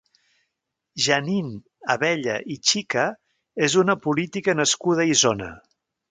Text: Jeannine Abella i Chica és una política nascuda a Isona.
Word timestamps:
Jeannine 1.07 1.51
Abella 1.95 2.37
i 2.55 2.57
Chica 2.69 3.03
és 3.67 3.75
una 3.85 3.95
política 4.09 4.55
nascuda 4.61 5.05
a 5.05 5.11
Isona. 5.17 5.51